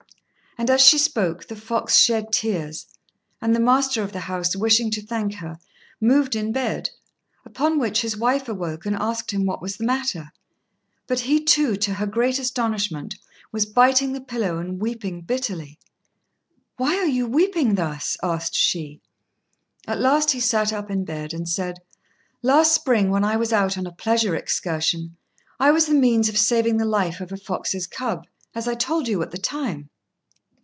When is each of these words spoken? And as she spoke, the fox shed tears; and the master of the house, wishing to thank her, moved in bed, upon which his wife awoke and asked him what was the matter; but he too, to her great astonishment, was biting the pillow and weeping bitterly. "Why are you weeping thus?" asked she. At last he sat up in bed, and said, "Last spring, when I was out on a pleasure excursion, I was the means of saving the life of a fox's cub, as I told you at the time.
And 0.57 0.69
as 0.69 0.81
she 0.81 0.97
spoke, 0.97 1.47
the 1.47 1.55
fox 1.55 1.97
shed 1.97 2.31
tears; 2.33 2.85
and 3.41 3.55
the 3.55 3.59
master 3.59 4.03
of 4.03 4.11
the 4.11 4.19
house, 4.19 4.53
wishing 4.53 4.91
to 4.91 5.01
thank 5.01 5.35
her, 5.35 5.57
moved 6.01 6.35
in 6.35 6.51
bed, 6.51 6.89
upon 7.45 7.79
which 7.79 8.01
his 8.01 8.17
wife 8.17 8.49
awoke 8.49 8.85
and 8.85 8.93
asked 8.97 9.31
him 9.31 9.45
what 9.45 9.61
was 9.61 9.77
the 9.77 9.85
matter; 9.85 10.29
but 11.07 11.21
he 11.21 11.41
too, 11.43 11.77
to 11.77 11.93
her 11.95 12.05
great 12.05 12.37
astonishment, 12.37 13.15
was 13.53 13.65
biting 13.65 14.11
the 14.11 14.19
pillow 14.19 14.57
and 14.57 14.81
weeping 14.81 15.21
bitterly. 15.21 15.79
"Why 16.75 16.97
are 16.97 17.05
you 17.07 17.27
weeping 17.27 17.75
thus?" 17.75 18.17
asked 18.21 18.53
she. 18.53 18.99
At 19.87 20.01
last 20.01 20.31
he 20.31 20.41
sat 20.41 20.73
up 20.73 20.91
in 20.91 21.05
bed, 21.05 21.33
and 21.33 21.47
said, 21.47 21.79
"Last 22.43 22.75
spring, 22.75 23.09
when 23.09 23.23
I 23.23 23.37
was 23.37 23.53
out 23.53 23.77
on 23.77 23.87
a 23.87 23.93
pleasure 23.95 24.35
excursion, 24.35 25.15
I 25.61 25.71
was 25.71 25.85
the 25.85 25.93
means 25.95 26.27
of 26.27 26.37
saving 26.37 26.75
the 26.75 26.85
life 26.85 27.21
of 27.21 27.31
a 27.31 27.37
fox's 27.37 27.87
cub, 27.87 28.27
as 28.53 28.67
I 28.67 28.75
told 28.75 29.07
you 29.07 29.23
at 29.23 29.31
the 29.31 29.39
time. 29.39 29.87